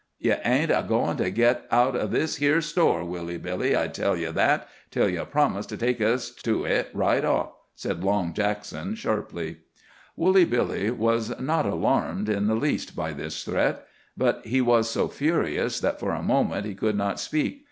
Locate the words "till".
4.89-5.07